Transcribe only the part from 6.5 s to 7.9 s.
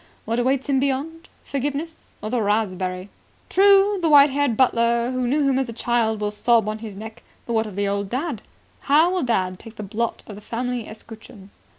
on his neck, but what of the